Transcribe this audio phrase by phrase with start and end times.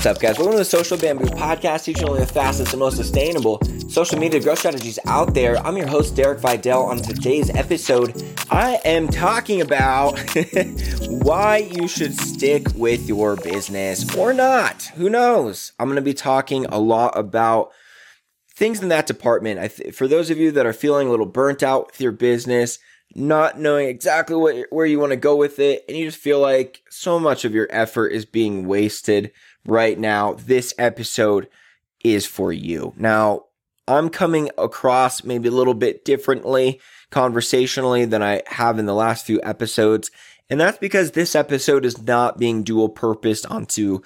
[0.00, 0.38] What's up, guys?
[0.38, 3.60] Welcome to the Social Bamboo Podcast, teaching only the fastest and most sustainable
[3.90, 5.58] social media growth strategies out there.
[5.58, 6.86] I'm your host, Derek Videll.
[6.86, 8.14] On today's episode,
[8.50, 10.18] I am talking about
[11.06, 14.84] why you should stick with your business or not.
[14.94, 15.74] Who knows?
[15.78, 17.70] I'm going to be talking a lot about
[18.56, 19.70] things in that department.
[19.70, 22.78] Th- for those of you that are feeling a little burnt out with your business,
[23.14, 26.40] not knowing exactly what, where you want to go with it, and you just feel
[26.40, 29.30] like so much of your effort is being wasted
[29.66, 31.48] right now, this episode
[32.04, 32.94] is for you.
[32.96, 33.46] Now,
[33.86, 39.26] I'm coming across maybe a little bit differently conversationally than I have in the last
[39.26, 40.10] few episodes.
[40.48, 44.00] And that's because this episode is not being dual purposed onto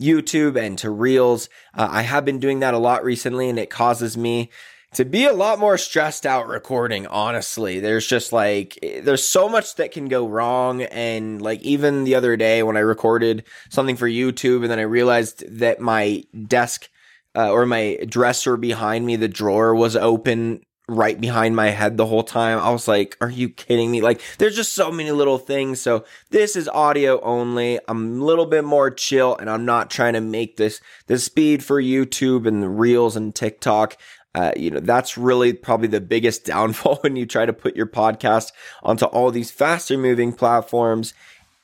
[0.00, 1.48] YouTube and to Reels.
[1.74, 4.50] Uh, I have been doing that a lot recently and it causes me
[4.94, 7.80] to be a lot more stressed out recording, honestly.
[7.80, 10.82] There's just like, there's so much that can go wrong.
[10.82, 14.82] And like, even the other day when I recorded something for YouTube and then I
[14.82, 16.88] realized that my desk
[17.34, 22.06] uh, or my dresser behind me, the drawer was open right behind my head the
[22.06, 22.58] whole time.
[22.58, 24.00] I was like, are you kidding me?
[24.00, 25.80] Like, there's just so many little things.
[25.80, 27.80] So this is audio only.
[27.88, 31.64] I'm a little bit more chill and I'm not trying to make this the speed
[31.64, 33.96] for YouTube and the reels and TikTok.
[34.36, 37.86] Uh, you know, that's really probably the biggest downfall when you try to put your
[37.86, 41.14] podcast onto all these faster moving platforms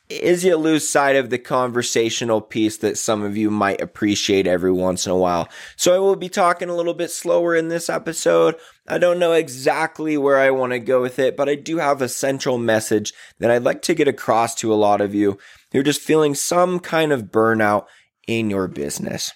[0.08, 4.72] is you lose sight of the conversational piece that some of you might appreciate every
[4.72, 5.48] once in a while.
[5.76, 8.56] So I will be talking a little bit slower in this episode.
[8.86, 12.02] I don't know exactly where I want to go with it, but I do have
[12.02, 15.38] a central message that I'd like to get across to a lot of you
[15.72, 17.86] who're just feeling some kind of burnout
[18.26, 19.32] in your business.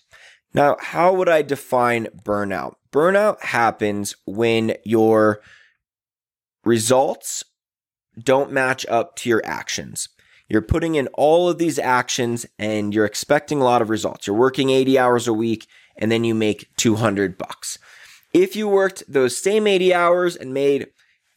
[0.53, 2.75] Now, how would I define burnout?
[2.97, 5.43] Burnout happens when your
[6.65, 7.45] results
[8.19, 10.09] don't match up to your actions.
[10.49, 14.27] You're putting in all of these actions and you're expecting a lot of results.
[14.27, 15.67] You're working 80 hours a week
[15.99, 17.79] and then you make 200 bucks.
[18.33, 20.87] If you worked those same 80 hours and made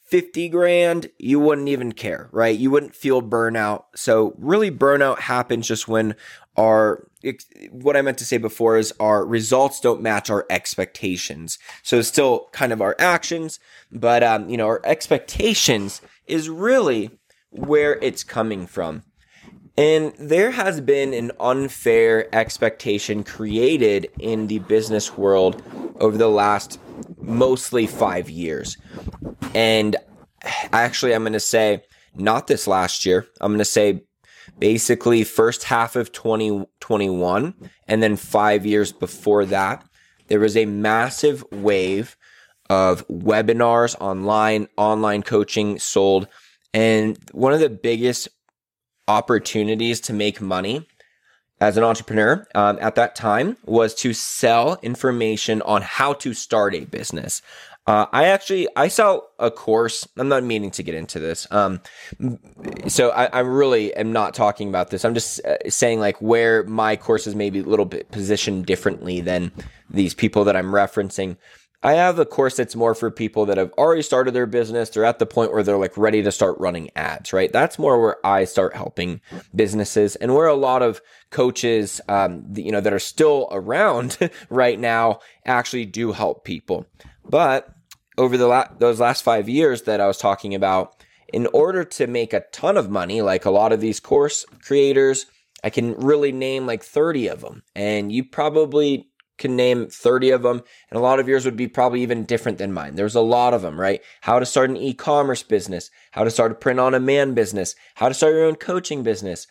[0.09, 2.57] 50 grand, you wouldn't even care, right?
[2.57, 3.85] You wouldn't feel burnout.
[3.95, 6.15] So really burnout happens just when
[6.57, 7.05] our
[7.71, 11.59] what I meant to say before is our results don't match our expectations.
[11.83, 13.59] So it's still kind of our actions,
[13.91, 17.11] but um, you know, our expectations is really
[17.49, 19.03] where it's coming from.
[19.77, 25.61] And there has been an unfair expectation created in the business world
[25.99, 26.79] over the last
[27.21, 28.77] mostly five years.
[29.55, 29.95] And
[30.71, 31.83] actually, I'm going to say
[32.15, 33.27] not this last year.
[33.41, 34.01] I'm going to say
[34.57, 37.53] basically first half of 2021
[37.87, 39.85] and then five years before that.
[40.27, 42.15] There was a massive wave
[42.69, 46.27] of webinars online, online coaching sold
[46.73, 48.27] and one of the biggest
[49.07, 50.87] opportunities to make money
[51.61, 56.73] as an entrepreneur um, at that time was to sell information on how to start
[56.73, 57.41] a business.
[57.87, 60.07] Uh, I actually I saw a course.
[60.17, 61.47] I'm not meaning to get into this.
[61.49, 61.81] Um,
[62.87, 65.03] so I, I really am not talking about this.
[65.03, 69.21] I'm just uh, saying like where my course is maybe a little bit positioned differently
[69.21, 69.51] than
[69.89, 71.37] these people that I'm referencing.
[71.81, 74.89] I have a course that's more for people that have already started their business.
[74.89, 77.51] They're at the point where they're like ready to start running ads, right?
[77.51, 79.21] That's more where I start helping
[79.55, 84.17] businesses and where a lot of coaches, um, you know, that are still around
[84.49, 86.85] right now actually do help people.
[87.29, 87.69] But
[88.17, 92.07] over the la- those last five years that I was talking about, in order to
[92.07, 95.27] make a ton of money, like a lot of these course creators,
[95.63, 97.63] I can really name like 30 of them.
[97.75, 101.67] And you probably can name 30 of them, and a lot of yours would be
[101.67, 102.95] probably even different than mine.
[102.95, 104.01] There's a lot of them, right?
[104.21, 107.73] How to start an e commerce business, how to start a print on demand business,
[107.95, 109.47] how to start your own coaching business.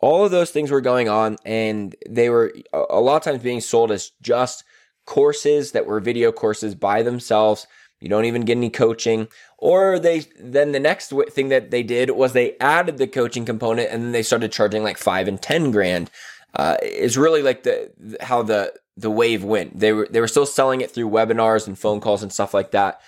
[0.00, 3.60] All of those things were going on, and they were a lot of times being
[3.60, 4.62] sold as just
[5.06, 7.66] courses that were video courses by themselves.
[8.00, 9.28] You don't even get any coaching.
[9.58, 13.90] Or they then the next thing that they did was they added the coaching component
[13.90, 16.10] and then they started charging like five and 10 grand.
[16.54, 19.78] Uh, is really like the how the the wave went.
[19.78, 22.70] They were they were still selling it through webinars and phone calls and stuff like
[22.70, 23.00] that.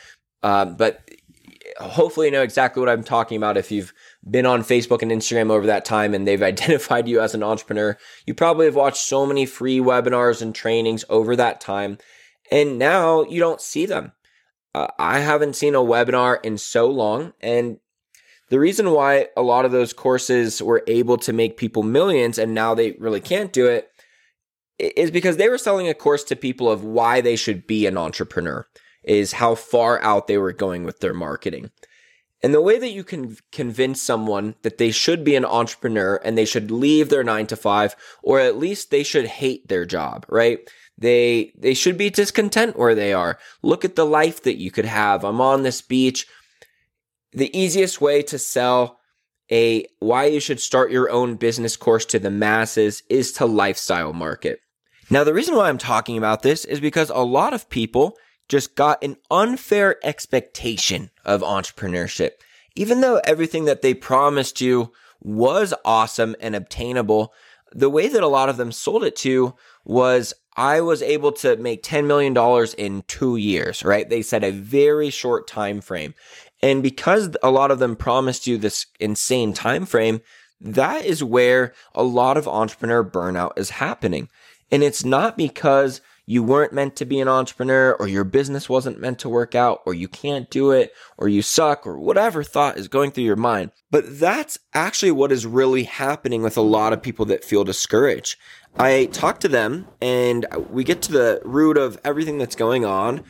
[0.42, 1.10] Um, but
[1.78, 3.56] hopefully, you know exactly what I'm talking about.
[3.56, 3.92] If you've
[4.30, 7.96] been on Facebook and Instagram over that time and they've identified you as an entrepreneur,
[8.26, 11.98] you probably have watched so many free webinars and trainings over that time,
[12.50, 14.12] and now you don't see them.
[14.74, 17.78] Uh, I haven't seen a webinar in so long, and
[18.50, 22.54] the reason why a lot of those courses were able to make people millions and
[22.54, 23.90] now they really can't do it
[24.78, 27.98] is because they were selling a course to people of why they should be an
[27.98, 28.66] entrepreneur,
[29.02, 31.70] is how far out they were going with their marketing.
[32.42, 36.38] And the way that you can convince someone that they should be an entrepreneur and
[36.38, 40.24] they should leave their nine to five, or at least they should hate their job,
[40.28, 40.60] right?
[40.96, 43.38] They, they should be discontent where they are.
[43.62, 45.24] Look at the life that you could have.
[45.24, 46.26] I'm on this beach.
[47.32, 48.98] The easiest way to sell
[49.50, 54.12] a why you should start your own business course to the masses is to lifestyle
[54.12, 54.60] market.
[55.10, 58.16] Now, the reason why I'm talking about this is because a lot of people
[58.48, 62.32] just got an unfair expectation of entrepreneurship.
[62.74, 67.32] Even though everything that they promised you was awesome and obtainable,
[67.72, 69.54] the way that a lot of them sold it to
[69.84, 72.36] was I was able to make $10 million
[72.78, 74.08] in two years, right?
[74.08, 76.14] They said a very short time frame.
[76.62, 80.20] And because a lot of them promised you this insane time frame,
[80.60, 84.28] that is where a lot of entrepreneur burnout is happening.
[84.70, 86.00] And it's not because
[86.30, 89.80] you weren't meant to be an entrepreneur or your business wasn't meant to work out
[89.86, 93.34] or you can't do it or you suck or whatever thought is going through your
[93.34, 93.70] mind.
[93.90, 98.36] But that's actually what is really happening with a lot of people that feel discouraged.
[98.78, 103.24] I talk to them and we get to the root of everything that's going on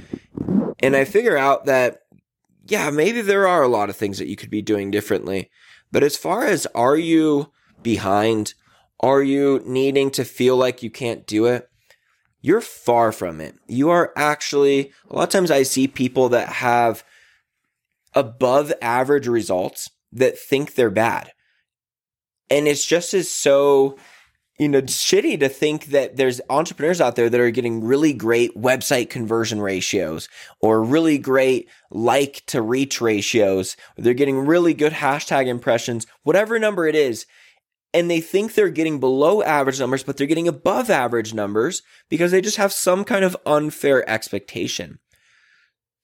[0.81, 2.01] and I figure out that
[2.67, 5.53] yeah, maybe there are a lot of things that you could be doing differently.
[5.93, 8.55] But as far as are you behind?
[8.99, 11.68] Are you needing to feel like you can't do it?
[12.41, 13.57] You're far from it.
[13.67, 17.05] You are actually, a lot of times I see people that have
[18.15, 21.33] above average results that think they're bad.
[22.49, 23.99] And it's just as so,
[24.59, 28.57] you know, shitty to think that there's entrepreneurs out there that are getting really great
[28.57, 30.29] website conversion ratios
[30.61, 33.77] or really great like to reach ratios.
[33.97, 37.27] They're getting really good hashtag impressions, whatever number it is
[37.99, 42.31] and they think they're getting below average numbers, but they're getting above average numbers because
[42.31, 45.01] they just have some kind of unfair expectation.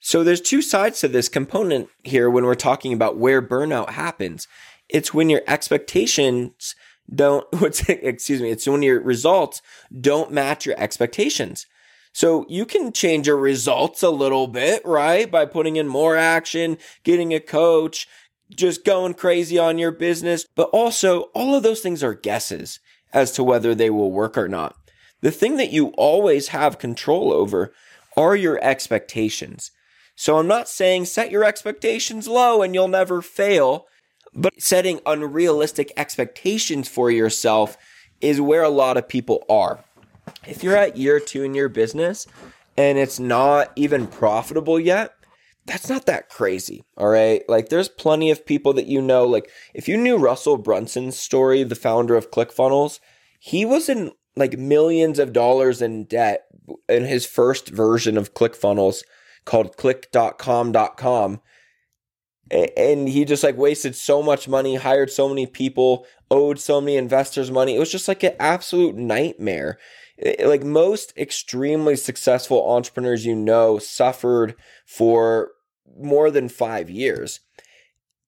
[0.00, 4.48] So there's two sides to this component here when we're talking about where burnout happens.
[4.88, 6.74] It's when your expectations
[7.14, 7.46] don't,
[7.88, 9.62] excuse me, it's when your results
[10.00, 11.64] don't match your expectations.
[12.12, 15.30] So you can change your results a little bit, right?
[15.30, 18.08] By putting in more action, getting a coach,
[18.50, 20.46] just going crazy on your business.
[20.54, 22.80] But also, all of those things are guesses
[23.12, 24.76] as to whether they will work or not.
[25.20, 27.72] The thing that you always have control over
[28.16, 29.70] are your expectations.
[30.16, 33.86] So I'm not saying set your expectations low and you'll never fail,
[34.34, 37.76] but setting unrealistic expectations for yourself
[38.20, 39.84] is where a lot of people are.
[40.46, 42.26] If you're at year two in your business
[42.76, 45.14] and it's not even profitable yet,
[45.66, 46.84] that's not that crazy.
[46.96, 47.42] All right.
[47.48, 49.24] Like there's plenty of people that you know.
[49.24, 53.00] Like if you knew Russell Brunson's story, the founder of ClickFunnels,
[53.38, 56.46] he was in like millions of dollars in debt
[56.88, 59.02] in his first version of ClickFunnels
[59.44, 61.40] called click.com.com.
[62.50, 66.96] And he just like wasted so much money, hired so many people, owed so many
[66.96, 67.74] investors money.
[67.74, 69.78] It was just like an absolute nightmare.
[70.44, 74.54] Like most extremely successful entrepreneurs you know suffered
[74.86, 75.50] for
[75.98, 77.40] more than five years.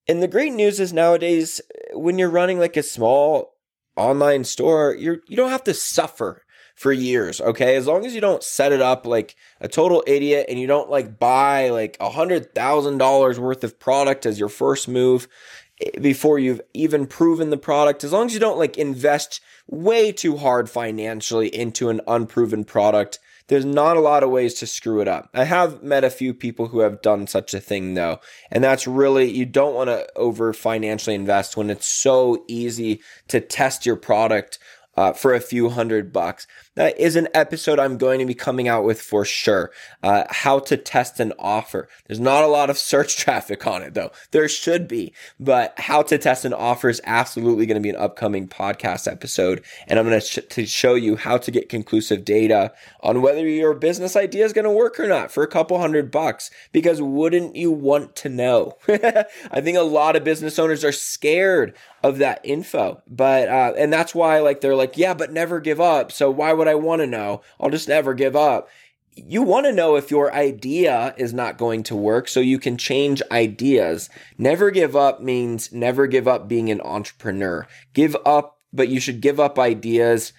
[0.09, 1.61] And the great news is nowadays,
[1.93, 3.55] when you're running like a small
[3.97, 6.43] online store, you're you don't have to suffer
[6.77, 7.75] for years, okay?
[7.75, 10.91] As long as you don't set it up like a total idiot and you don't
[10.91, 15.66] like buy like a hundred thousand dollars worth of product as your first move eh,
[16.01, 20.37] before you've even proven the product, as long as you don't like invest way too
[20.37, 23.19] hard financially into an unproven product,
[23.49, 25.29] there's not a lot of ways to screw it up.
[25.33, 28.21] I have met a few people who have done such a thing though.
[28.51, 33.41] And that's really, you don't want to over financially invest when it's so easy to
[33.41, 34.59] test your product
[34.97, 36.47] uh, for a few hundred bucks.
[36.77, 39.73] That is an episode I'm going to be coming out with for sure.
[40.03, 41.89] Uh, how to test an offer.
[42.07, 44.13] There's not a lot of search traffic on it though.
[44.31, 47.97] There should be, but how to test an offer is absolutely going to be an
[47.97, 49.65] upcoming podcast episode.
[49.89, 53.73] And I'm going sh- to show you how to get conclusive data on whether your
[53.73, 56.51] business idea is going to work or not for a couple hundred bucks.
[56.73, 58.77] Because wouldn't you want to know?
[58.89, 63.93] I think a lot of business owners are scared of that info, but, uh, and
[63.93, 66.13] that's why like they're like, yeah, but never give up.
[66.13, 67.43] So why would I want to know?
[67.61, 68.69] I'll just never give up.
[69.15, 72.77] You want to know if your idea is not going to work so you can
[72.77, 74.11] change ideas.
[74.37, 77.67] Never give up means never give up being an entrepreneur.
[77.95, 80.35] Give up, but you should give up ideas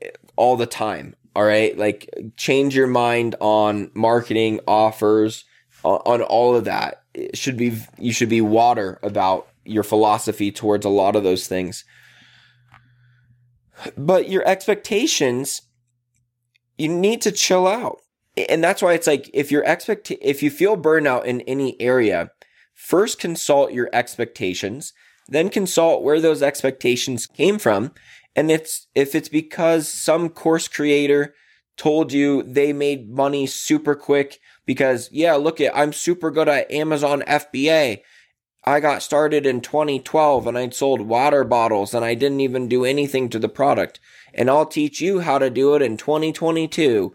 [0.00, 1.14] eh, all the time.
[1.36, 1.76] All right.
[1.76, 5.44] Like change your mind on marketing offers,
[5.84, 7.02] on all of that.
[7.12, 11.46] It should be, you should be water about your philosophy towards a lot of those
[11.46, 11.84] things.
[13.96, 15.62] But your expectations,
[16.82, 18.00] you need to chill out.
[18.48, 22.30] And that's why it's like if your expect if you feel burnout in any area,
[22.74, 24.92] first consult your expectations,
[25.28, 27.92] then consult where those expectations came from.
[28.34, 31.34] And it's, if it's because some course creator
[31.76, 36.70] told you they made money super quick because, yeah, look at, I'm super good at
[36.70, 38.00] Amazon FBA.
[38.64, 42.84] I got started in 2012 and I sold water bottles and I didn't even do
[42.84, 44.00] anything to the product.
[44.34, 47.12] And I'll teach you how to do it in 2022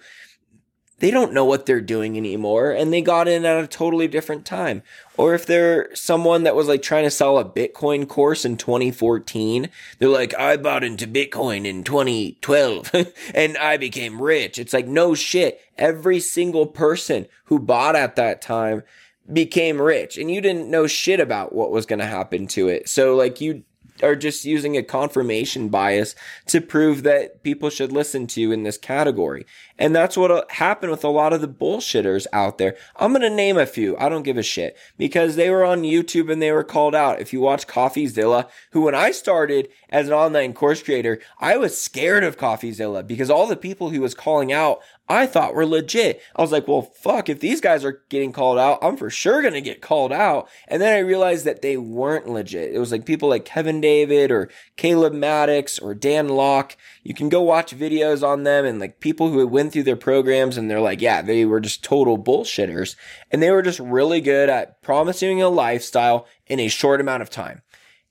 [0.99, 4.45] they don't know what they're doing anymore and they got in at a totally different
[4.45, 4.81] time.
[5.15, 9.69] Or if they're someone that was like trying to sell a Bitcoin course in 2014,
[9.99, 12.91] they're like, I bought into Bitcoin in 2012
[13.35, 14.57] and I became rich.
[14.57, 15.61] It's like, no shit.
[15.77, 18.83] Every single person who bought at that time
[19.31, 22.89] became rich and you didn't know shit about what was going to happen to it.
[22.89, 23.63] So like you
[24.03, 26.15] are just using a confirmation bias
[26.47, 29.45] to prove that people should listen to you in this category.
[29.79, 32.75] And that's what uh, happened with a lot of the bullshitters out there.
[32.95, 33.97] I'm going to name a few.
[33.97, 37.21] I don't give a shit because they were on YouTube and they were called out.
[37.21, 41.79] If you watch CoffeeZilla, who when I started as an online course creator, I was
[41.79, 46.21] scared of CoffeeZilla because all the people he was calling out, I thought were legit.
[46.35, 49.41] I was like, well, fuck, if these guys are getting called out, I'm for sure
[49.41, 50.49] going to get called out.
[50.67, 52.73] And then I realized that they weren't legit.
[52.73, 56.75] It was like people like Kevin David or Caleb Maddox or Dan Lok.
[57.03, 60.57] You can go watch videos on them and like people who went through their programs
[60.57, 62.97] and they're like, yeah, they were just total bullshitters.
[63.31, 67.29] And they were just really good at promising a lifestyle in a short amount of
[67.29, 67.61] time.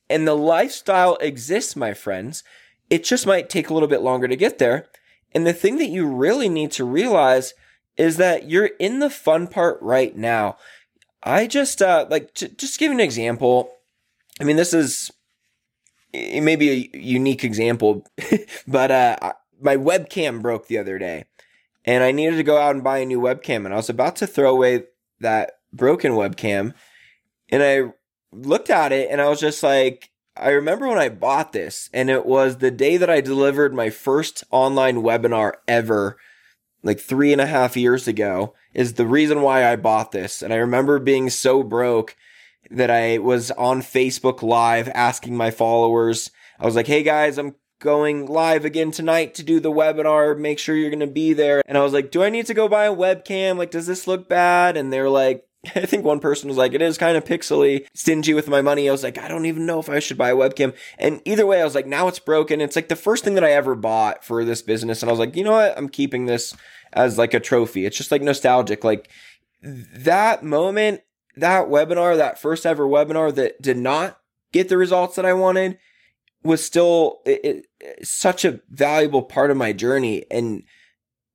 [0.08, 2.42] And the lifestyle exists, my friends.
[2.88, 4.86] It just might take a little bit longer to get there.
[5.36, 7.52] And the thing that you really need to realize
[7.98, 10.56] is that you're in the fun part right now.
[11.22, 13.70] I just, uh, like, to, just give an example.
[14.40, 15.10] I mean, this is
[16.14, 18.06] it may be a unique example,
[18.66, 21.26] but, uh, my webcam broke the other day
[21.84, 24.16] and I needed to go out and buy a new webcam and I was about
[24.16, 24.84] to throw away
[25.20, 26.72] that broken webcam
[27.50, 27.92] and I
[28.32, 32.10] looked at it and I was just like, I remember when I bought this, and
[32.10, 36.18] it was the day that I delivered my first online webinar ever,
[36.82, 40.42] like three and a half years ago, is the reason why I bought this.
[40.42, 42.16] And I remember being so broke
[42.70, 47.54] that I was on Facebook Live asking my followers, I was like, hey guys, I'm
[47.78, 50.38] going live again tonight to do the webinar.
[50.38, 51.62] Make sure you're going to be there.
[51.66, 53.58] And I was like, do I need to go buy a webcam?
[53.58, 54.76] Like, does this look bad?
[54.76, 58.34] And they're like, I think one person was like, it is kind of pixely, stingy
[58.34, 58.88] with my money.
[58.88, 60.74] I was like, I don't even know if I should buy a webcam.
[60.98, 62.60] And either way, I was like, now it's broken.
[62.60, 65.02] It's like the first thing that I ever bought for this business.
[65.02, 65.76] And I was like, you know what?
[65.76, 66.54] I'm keeping this
[66.92, 67.86] as like a trophy.
[67.86, 68.84] It's just like nostalgic.
[68.84, 69.10] Like
[69.62, 71.02] that moment,
[71.36, 74.18] that webinar, that first ever webinar that did not
[74.52, 75.78] get the results that I wanted
[76.42, 80.24] was still it, it, such a valuable part of my journey.
[80.30, 80.62] And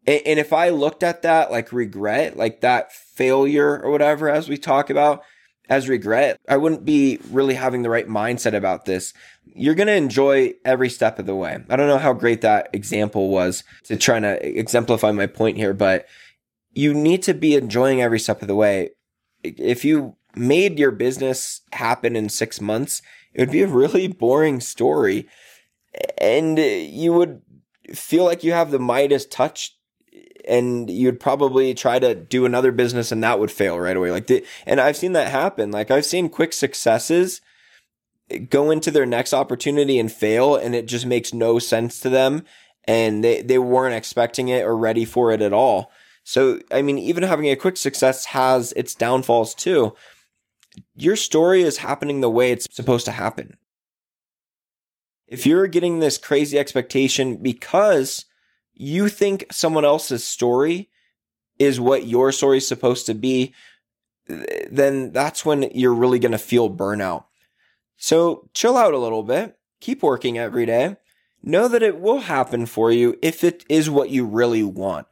[0.08, 4.58] and if I looked at that like regret, like that failure or whatever, as we
[4.58, 5.24] talk about,
[5.70, 9.14] as regret, I wouldn't be really having the right mindset about this.
[9.46, 11.64] You're going to enjoy every step of the way.
[11.70, 15.74] I don't know how great that example was to try to exemplify my point here,
[15.74, 16.08] but
[16.74, 18.90] you need to be enjoying every step of the way.
[19.44, 23.02] If you made your business happen in six months,
[23.34, 25.28] it would be a really boring story.
[26.18, 27.42] And you would
[27.94, 29.78] feel like you have the Midas touch
[30.48, 34.12] and you'd probably try to do another business and that would fail right away.
[34.12, 35.72] Like the, and I've seen that happen.
[35.72, 37.42] Like I've seen quick successes
[38.50, 42.44] go into their next opportunity and fail and it just makes no sense to them
[42.86, 45.92] and they, they weren't expecting it or ready for it at all.
[46.24, 49.96] So, I mean, even having a quick success has its downfalls too.
[50.96, 53.58] Your story is happening the way it's supposed to happen.
[55.28, 58.26] If you're getting this crazy expectation because
[58.74, 60.90] you think someone else's story
[61.60, 63.54] is what your story is supposed to be,
[64.28, 67.26] then that's when you're really going to feel burnout.
[67.98, 70.98] So chill out a little bit, keep working every day.
[71.44, 75.08] Know that it will happen for you if it is what you really want.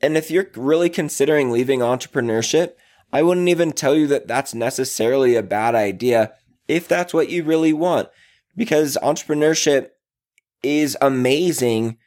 [0.00, 2.74] And if you're really considering leaving entrepreneurship,
[3.12, 6.34] I wouldn't even tell you that that's necessarily a bad idea
[6.68, 8.08] if that's what you really want.
[8.56, 9.90] Because entrepreneurship
[10.62, 11.98] is amazing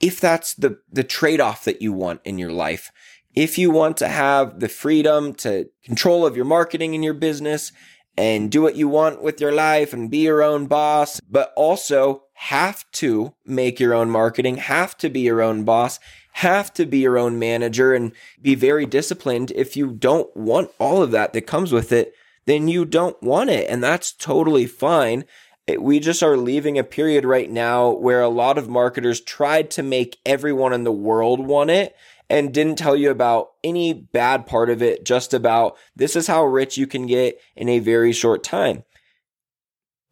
[0.00, 2.90] if that's the, the trade off that you want in your life.
[3.34, 7.72] If you want to have the freedom to control of your marketing in your business
[8.16, 12.24] and do what you want with your life and be your own boss, but also
[12.34, 15.98] have to make your own marketing, have to be your own boss,
[16.34, 19.52] have to be your own manager and be very disciplined.
[19.52, 22.12] If you don't want all of that that comes with it,
[22.46, 23.68] then you don't want it.
[23.68, 25.24] And that's totally fine
[25.78, 29.82] we just are leaving a period right now where a lot of marketers tried to
[29.82, 31.94] make everyone in the world want it
[32.28, 36.44] and didn't tell you about any bad part of it, just about this is how
[36.44, 38.84] rich you can get in a very short time.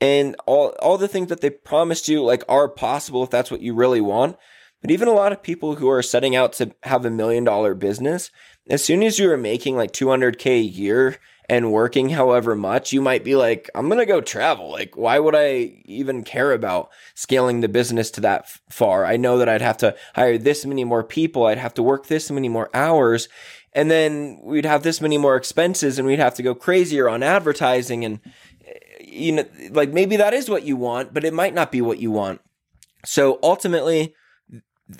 [0.01, 3.61] And all, all the things that they promised you like are possible if that's what
[3.61, 4.37] you really want.
[4.81, 7.75] But even a lot of people who are setting out to have a million dollar
[7.75, 8.31] business,
[8.69, 11.19] as soon as you are making like 200K a year
[11.49, 14.71] and working however much, you might be like, I'm going to go travel.
[14.71, 19.05] Like, why would I even care about scaling the business to that far?
[19.05, 21.47] I know that I'd have to hire this many more people.
[21.47, 23.29] I'd have to work this many more hours.
[23.73, 27.23] And then we'd have this many more expenses and we'd have to go crazier on
[27.23, 28.05] advertising.
[28.05, 28.21] And,
[28.65, 31.81] eh, you know, like maybe that is what you want, but it might not be
[31.81, 32.41] what you want.
[33.05, 34.15] So ultimately,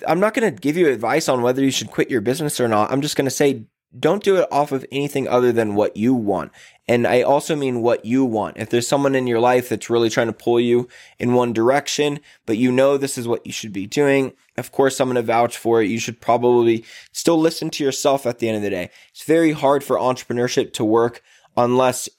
[0.07, 2.67] I'm not going to give you advice on whether you should quit your business or
[2.67, 2.91] not.
[2.91, 3.65] I'm just going to say
[3.97, 6.51] don't do it off of anything other than what you want.
[6.87, 8.57] And I also mean what you want.
[8.57, 12.19] If there's someone in your life that's really trying to pull you in one direction,
[12.45, 15.21] but you know this is what you should be doing, of course, I'm going to
[15.21, 15.89] vouch for it.
[15.89, 18.89] You should probably still listen to yourself at the end of the day.
[19.09, 21.23] It's very hard for entrepreneurship to work
[21.57, 22.09] unless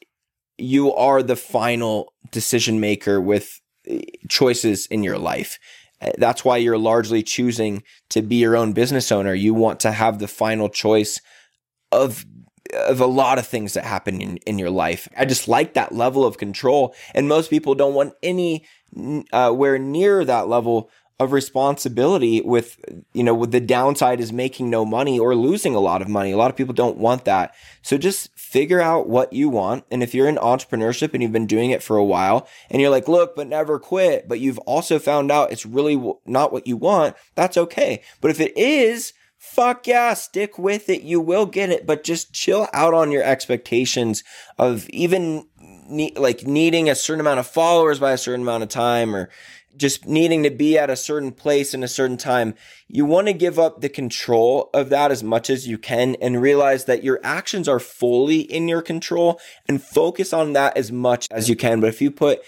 [0.58, 5.58] you are the final decision maker with eh, choices in your life.
[6.00, 9.34] Eh, that's why you're largely choosing to be your own business owner.
[9.34, 11.20] You want to have the final choice
[11.94, 12.26] of
[12.72, 15.08] of a lot of things that happen in, in your life.
[15.16, 16.94] I just like that level of control.
[17.14, 18.66] And most people don't want any
[19.32, 22.76] uh, where near that level of responsibility with,
[23.12, 26.32] you know, with the downside is making no money or losing a lot of money.
[26.32, 27.54] A lot of people don't want that.
[27.82, 29.84] So just figure out what you want.
[29.92, 32.90] And if you're in entrepreneurship and you've been doing it for a while and you're
[32.90, 36.76] like, look, but never quit, but you've also found out it's really not what you
[36.76, 38.02] want, that's okay.
[38.20, 39.12] But if it is,
[39.44, 41.02] fuck yeah, stick with it.
[41.02, 44.24] You will get it, but just chill out on your expectations
[44.58, 48.68] of even ne- like needing a certain amount of followers by a certain amount of
[48.68, 49.30] time or
[49.76, 52.54] just needing to be at a certain place in a certain time.
[52.88, 56.40] You want to give up the control of that as much as you can and
[56.40, 61.28] realize that your actions are fully in your control and focus on that as much
[61.30, 61.80] as you can.
[61.80, 62.40] But if you put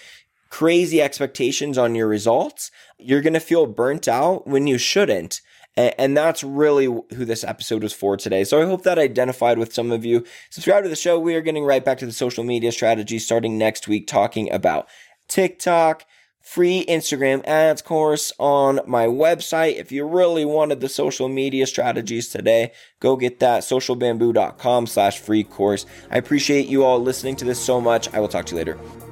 [0.51, 5.40] crazy expectations on your results, you're going to feel burnt out when you shouldn't.
[5.77, 8.45] And that's really who this episode was for today.
[8.45, 10.25] So I hope that identified with some of you.
[10.49, 11.19] Subscribe to the show.
[11.21, 14.89] We are getting right back to the social media strategy starting next week, talking about
[15.29, 16.07] TikTok,
[16.41, 19.77] free Instagram ads course on my website.
[19.77, 25.45] If you really wanted the social media strategies today, go get that socialbamboo.com slash free
[25.45, 25.85] course.
[26.11, 28.12] I appreciate you all listening to this so much.
[28.15, 29.06] I will talk to you later.